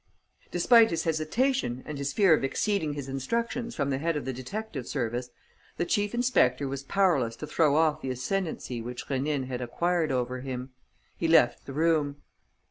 Despite 0.49 0.89
his 0.89 1.03
hesitation 1.03 1.83
and 1.85 1.99
his 1.99 2.11
fear 2.11 2.33
of 2.33 2.43
exceeding 2.43 2.93
his 2.93 3.07
instructions 3.07 3.75
from 3.75 3.91
the 3.91 3.99
head 3.99 4.15
of 4.17 4.25
the 4.25 4.33
detective 4.33 4.87
service, 4.87 5.29
the 5.77 5.85
chief 5.85 6.15
inspector 6.15 6.67
was 6.67 6.81
powerless 6.81 7.35
to 7.35 7.45
throw 7.45 7.75
off 7.75 8.01
the 8.01 8.09
ascendancy 8.09 8.81
which 8.81 9.05
Rénine 9.09 9.45
had 9.45 9.61
acquired 9.61 10.11
over 10.11 10.39
him. 10.41 10.71
He 11.15 11.27
left 11.27 11.67
the 11.67 11.73
room. 11.73 12.15